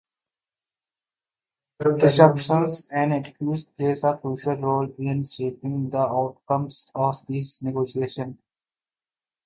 [1.77, 8.35] Perceptions and attitudes play a crucial role in shaping the outcomes of these negotiations.